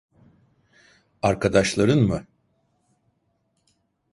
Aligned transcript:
Arkadaşların 1.21 1.97
mı? 1.99 2.25